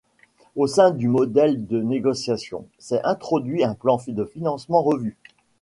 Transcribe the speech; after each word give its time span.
Au 0.55 0.65
sein 0.65 0.89
du 0.89 1.07
modèle 1.07 1.67
de 1.67 1.79
négociation, 1.79 2.65
s'est 2.79 3.01
introduit 3.03 3.63
un 3.63 3.75
plan 3.75 3.99
de 4.07 4.25
financement 4.25 4.81
revu. 4.81 5.15